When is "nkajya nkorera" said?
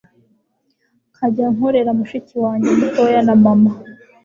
1.13-1.91